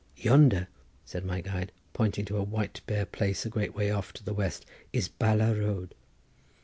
[0.17, 0.67] "Yonder,"
[1.05, 4.33] said my guide, pointing to a white bare place a great way off to the
[4.33, 5.93] west, "is Bala road."